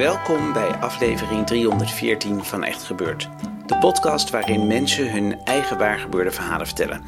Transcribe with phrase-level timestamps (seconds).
[0.00, 3.28] Welkom bij aflevering 314 van Echt Gebeurd.
[3.66, 7.04] De podcast waarin mensen hun eigen waargebeurde verhalen vertellen.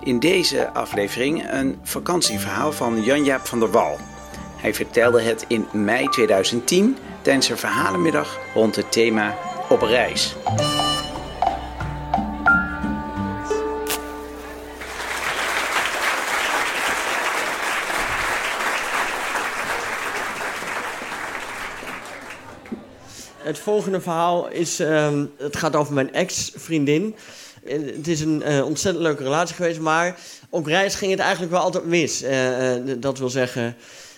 [0.00, 3.98] In deze aflevering een vakantieverhaal van Jan-Jaap van der Wal.
[4.56, 9.34] Hij vertelde het in mei 2010 tijdens een verhalenmiddag rond het thema
[9.68, 10.36] Op reis.
[23.42, 27.14] Het volgende verhaal is, ehm, het gaat over mijn ex-vriendin.
[27.64, 30.18] Eh, Het is een eh, ontzettend leuke relatie geweest, maar
[30.50, 32.22] op reis ging het eigenlijk wel altijd mis.
[32.22, 33.76] Eh, dat wil zeggen,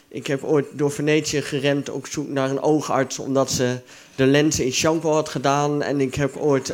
[0.09, 3.19] ik heb ooit door Venetië gerend op zoek naar een oogarts...
[3.19, 3.79] omdat ze
[4.15, 5.83] de lenzen in shampoo had gedaan.
[5.83, 6.73] En ik heb ooit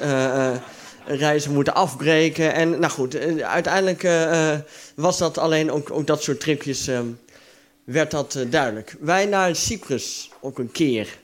[1.06, 2.55] reizen moeten afbreken.
[2.55, 4.09] En nou goed, uiteindelijk
[4.95, 6.87] was dat alleen ook, ook dat soort tripjes...
[6.87, 7.06] ehm,
[7.84, 8.97] werd dat duidelijk.
[9.01, 11.19] Wij naar Cyprus ook een keer...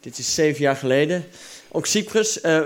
[0.00, 1.24] Dit is zeven jaar geleden.
[1.72, 2.40] Ook Cyprus.
[2.40, 2.58] eh,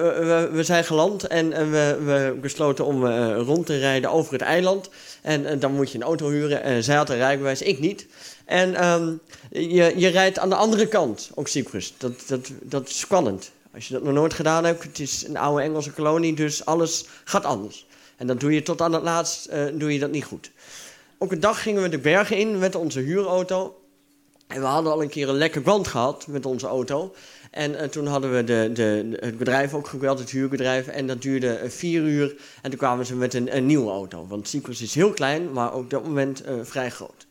[0.52, 4.90] we, zijn geland en we, we besloten om eh, rond te rijden over het eiland.
[5.22, 6.62] En dan moet je een auto huren.
[6.62, 8.06] Eh, zij had een rijbewijs, ik niet.
[8.44, 9.12] En ehm,
[9.50, 11.94] je, je rijdt aan de andere kant, ook Cyprus.
[11.98, 13.50] Dat, dat, dat is spannend.
[13.74, 17.04] Als je dat nog nooit gedaan hebt, het is een oude Engelse kolonie, dus alles
[17.24, 17.86] gaat anders.
[18.16, 20.50] En dan doe je tot aan het laatst doe je dat niet goed.
[21.18, 23.83] Ook een dag gingen we de bergen in met onze huurauto.
[24.46, 27.14] En we hadden al een keer een lekker band gehad met onze auto.
[27.50, 30.86] En eh, toen hadden we de, de, het bedrijf ook gebeld, het huurbedrijf.
[30.86, 32.36] En dat duurde eh, vier uur.
[32.62, 34.26] En toen kwamen ze met een, een nieuwe auto.
[34.26, 37.26] Want Cyprus is heel klein, maar ook op dat moment eh, vrij groot.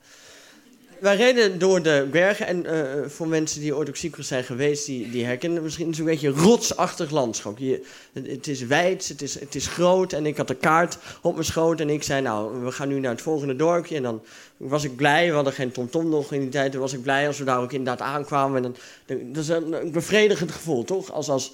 [1.04, 2.48] Wij reden door de bergen.
[2.48, 6.06] En eh, voor mensen die ooit op Cyprus zijn geweest, die, die herkennen misschien zo'n
[6.06, 7.58] beetje rotsachtig landschap.
[7.58, 10.14] Je, het, is wijd, het is, het is groot.
[10.14, 11.80] En ik had de kaart op mijn schoot.
[11.80, 13.96] En ik zei, nou, we gaan nu naar het volgende dorpje.
[13.96, 14.22] En dan
[14.58, 16.72] was ik blij, we hadden geen tomtom nog in die tijd.
[16.72, 18.56] Toen was ik blij als we daar ook inderdaad aankwamen.
[18.56, 18.76] En dan,
[19.06, 21.12] dan- dat is een, bevredigend gevoel, toch?
[21.12, 21.52] Als, als,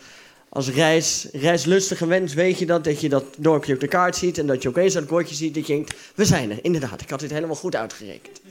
[0.49, 4.37] als reis, reislustige mens weet je dat, dat je dat dorpje op de kaart ziet.
[4.37, 7.01] En dat je ook eens dat bordje ziet, dat je denkt, we zijn er, inderdaad.
[7.01, 8.41] Ik had dit helemaal goed uitgerekend.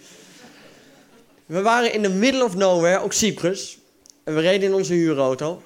[1.48, 3.78] We waren in the middle of nowhere, ook Cyprus.
[4.24, 5.62] En we reden in onze huurauto.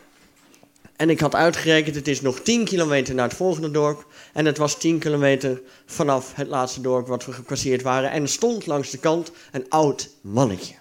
[0.97, 4.07] En ik had uitgerekend, het is nog 10 kilometer naar het volgende dorp.
[4.33, 8.11] En het was 10 kilometer vanaf het laatste dorp wat we gepasseerd waren.
[8.11, 10.75] En er stond langs de kant een oud mannetje.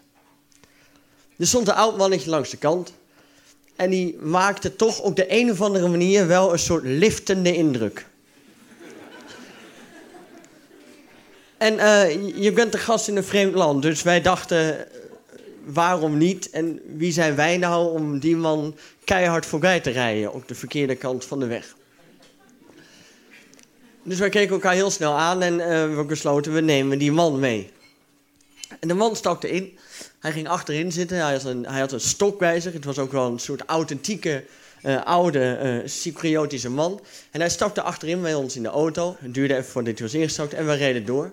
[1.38, 2.94] Er stond een oud mannetje langs de kant.
[3.76, 8.06] En die maakte toch op de een of andere manier wel een soort liftende indruk.
[11.62, 14.88] En eh, je bent de gast in een vreemd land, dus wij dachten,
[15.66, 16.50] waarom niet?
[16.50, 20.96] En wie zijn wij nou om die man keihard voorbij te rijden op de verkeerde
[20.96, 21.76] kant van de weg?
[24.04, 27.40] Dus wij keken elkaar heel snel aan en eh, we besloten, we nemen die man
[27.40, 27.72] mee.
[28.80, 29.78] En de man stapte in.
[30.20, 31.18] Hij ging achterin zitten.
[31.18, 32.74] Hij had een, hij had een stok bij zich.
[32.74, 34.44] Het was ook wel een soort authentieke,
[34.82, 37.02] eh, oude eh, Cypriotische man.
[37.32, 39.16] En hij stapte achterin bij ons in de auto.
[39.20, 41.32] Het duurde even voordat hij was ingestapt en we reden door.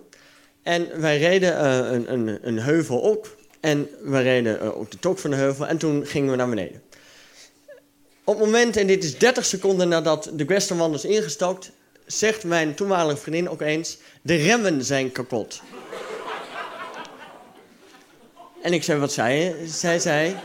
[0.68, 3.36] En wij reden eh, een, een, een heuvel op.
[3.60, 5.66] En we reden eh, op de top van de heuvel.
[5.66, 6.82] En toen gingen we naar beneden.
[8.24, 11.70] Op het moment, en dit is 30 seconden nadat de Westerman is ingestapt...
[12.06, 13.98] zegt mijn toenmalige vriendin ook eens...
[14.22, 15.62] de remmen zijn kapot.
[18.62, 19.66] En ik zei, wat zei je?
[19.66, 20.36] Zij zei,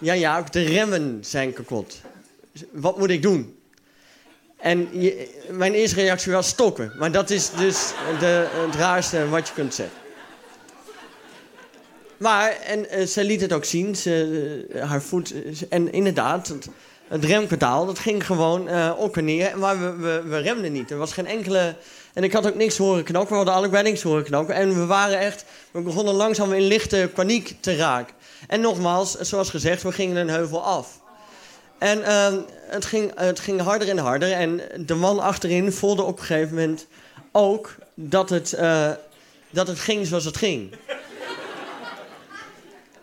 [0.00, 2.00] ja, ja, ook de remmen zijn kapot.
[2.70, 3.59] Wat moet ik doen?
[4.60, 4.88] En
[5.50, 6.92] mijn eerste reactie was stoppen.
[6.98, 9.98] Maar dat is dus de, het raarste wat je kunt zeggen.
[12.16, 15.32] Maar, en eh, ze liet het ook zien, ze, eh, haar voet...
[15.32, 16.68] eh, en inderdaad, het,
[17.08, 19.58] het dat ging gewoon eh, op en neer.
[19.58, 20.90] Maar we, we, we remden niet.
[20.90, 21.74] Er was geen enkele...
[22.12, 23.30] En ik had ook niks horen knokken.
[23.30, 24.54] We hadden allebei niks horen knokken.
[24.54, 25.44] En we waren echt...
[25.70, 28.14] We begonnen langzaam in lichte paniek te raken.
[28.48, 30.99] En nogmaals, zoals gezegd, we gingen een heuvel af.
[31.80, 34.32] En ehm, het, ging, het ging harder en harder.
[34.32, 36.86] En de man achterin voelde op een gegeven moment
[37.32, 38.90] ook dat het, eh,
[39.50, 40.74] dat het ging zoals het ging.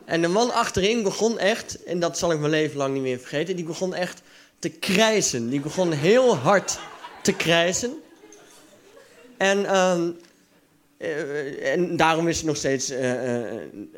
[0.06, 3.20] En de man achterin begon echt, en dat zal ik mijn leven lang niet meer
[3.20, 4.22] vergeten, die begon echt
[4.60, 5.50] te krijsen.
[5.50, 6.80] Die begon heel hard
[7.22, 8.02] te krijsen.
[9.38, 10.10] En, ehm,
[10.98, 13.00] eh, en daarom is het nog steeds, uh,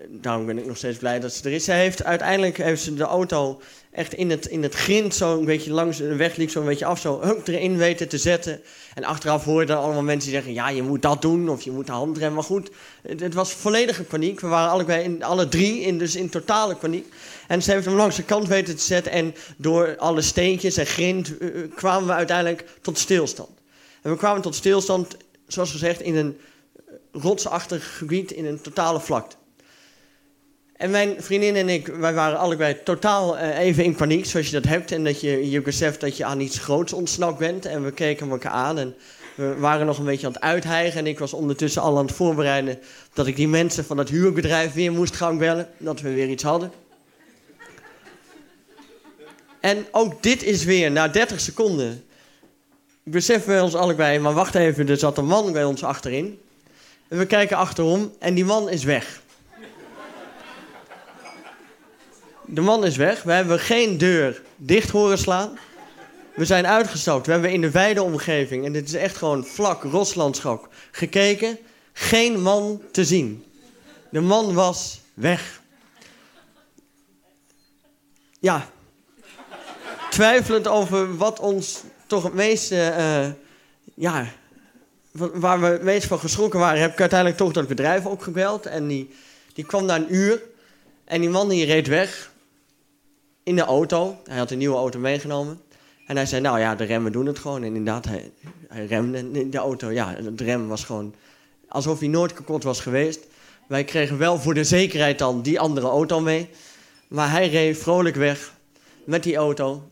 [0.09, 1.67] daarom ben ik nog steeds blij dat ze er is.
[1.67, 3.61] Heeft uiteindelijk heeft ze de auto
[3.91, 6.65] echt in het, in het grind zo een beetje langs de weg liep, zo een
[6.65, 8.61] beetje af, zo hup, erin weten te zetten.
[8.93, 11.91] En achteraf hoorden allemaal mensen zeggen, ja, je moet dat doen of je moet de
[11.91, 12.33] handrem.
[12.33, 12.69] Maar goed,
[13.01, 14.39] het, het, was volledige paniek.
[14.39, 17.13] We waren allebei in, alle drie in, dus in totale paniek.
[17.47, 20.85] En ze heeft hem langs de kant weten te zetten en door alle steentjes en
[20.85, 21.33] grind
[21.75, 23.49] kwamen we uiteindelijk tot stilstand.
[24.01, 25.17] En we kwamen tot stilstand,
[25.47, 26.37] zoals gezegd, in een
[27.21, 29.35] rotsachtig gebied, in een totale vlakte.
[30.79, 34.51] En mijn vriendin en ik, wij waren allebei totaal uh, even in paniek, zoals je
[34.51, 34.91] dat hebt.
[34.91, 37.65] En dat je, je beseft dat je aan iets groots ontsnapt bent.
[37.65, 38.95] En we keken elkaar aan en
[39.35, 40.99] we waren nog een beetje aan het uithijgen.
[40.99, 42.79] En ik was ondertussen al aan het voorbereiden
[43.13, 45.69] dat ik die mensen van het huurbedrijf weer moest gaan bellen.
[45.77, 46.71] Dat we weer iets hadden.
[49.59, 52.03] En ook dit is weer, na 30 seconden,
[53.03, 56.39] beseffen we ons allebei, maar wacht even, er zat een man bij ons achterin.
[57.09, 59.21] We kijken achterom en die man is weg.
[62.45, 63.23] De man is weg.
[63.23, 65.57] We hebben geen deur dicht horen slaan.
[66.35, 67.25] We zijn uitgestapt.
[67.25, 71.57] We hebben in de wijde omgeving, en dit is echt gewoon vlak Roslandschap, gekeken.
[71.93, 73.45] Geen man te zien.
[74.09, 75.61] De man was weg.
[78.39, 78.69] Ja.
[80.09, 83.27] Twijfelend over wat ons toch het meeste, uh,
[83.93, 84.25] ja,
[85.11, 88.65] waar we meest van geschrokken waren, heb ik uiteindelijk toch dat bedrijf opgebeld.
[88.65, 89.09] En die,
[89.53, 90.41] die kwam na een uur.
[91.05, 92.31] En die man die reed weg
[93.43, 94.21] in de auto.
[94.23, 95.61] Hij had een nieuwe auto meegenomen.
[96.05, 97.63] En hij zei, nou ja, de remmen doen het gewoon.
[97.63, 98.31] En inderdaad, hij,
[98.67, 99.91] hij remde de auto.
[99.91, 101.13] Ja, de rem was gewoon
[101.67, 103.27] alsof hij nooit kapot was geweest.
[103.67, 106.49] Wij kregen wel voor de zekerheid dan die andere auto mee.
[107.07, 108.53] Maar hij reed vrolijk weg
[109.03, 109.89] met die auto.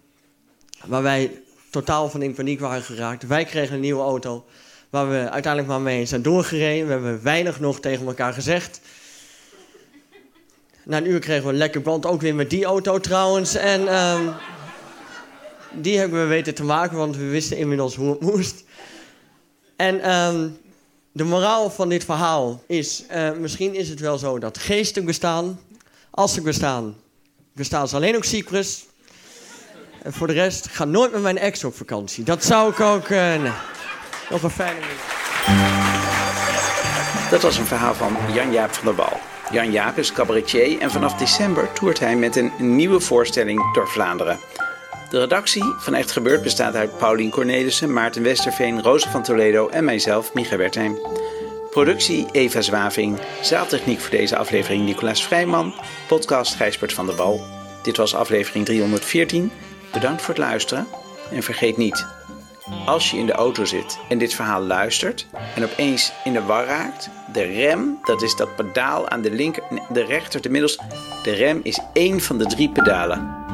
[0.86, 3.28] Waar wij totaal van in paniek waren geraakt.
[3.28, 4.46] Wij kregen een nieuwe auto.
[4.90, 6.86] Waar we uiteindelijk maar mee zijn doorgereden.
[6.86, 8.80] We hebben weinig nog tegen elkaar gezegd.
[10.84, 13.56] Na een uur kregen we een lekker band, ook weer met die auto trouwens.
[13.56, 14.34] En um,
[15.72, 18.64] die hebben we weten te maken, want we wisten inmiddels hoe het moest.
[19.76, 20.58] En um,
[21.12, 25.60] de moraal van dit verhaal is, uh, misschien is het wel zo dat geesten bestaan.
[26.10, 26.96] Als ze bestaan,
[27.54, 28.86] bestaan ze alleen op Cyprus.
[30.04, 32.24] En voor de rest, ga nooit met mijn ex op vakantie.
[32.24, 33.10] Dat zou ik ook...
[33.10, 33.52] Nee.
[34.30, 34.80] Nog een fijne
[37.30, 39.20] Dat was een verhaal van Jan-Jaap van der Bal.
[39.52, 44.40] Jan Jaap is cabaretier en vanaf december toert hij met een nieuwe voorstelling door Vlaanderen.
[45.10, 49.84] De redactie van Echt Gebeurd bestaat uit Paulien Cornelissen, Maarten Westerveen, Roze van Toledo en
[49.84, 51.00] mijzelf, Micha Wertheim.
[51.70, 55.74] Productie Eva Zwaving, zaaltechniek voor deze aflevering Nicolaas Vrijman,
[56.08, 57.46] podcast Gijsbert van der Bal.
[57.84, 59.52] Dit was aflevering 314.
[59.92, 60.88] Bedankt voor het luisteren
[61.32, 62.06] en vergeet niet,
[62.86, 66.66] als je in de auto zit en dit verhaal luistert en opeens in de war
[66.66, 70.80] raakt, de rem, dat is dat pedaal aan de linker, de rechter, de middels,
[71.24, 73.47] de rem is één van de drie pedalen.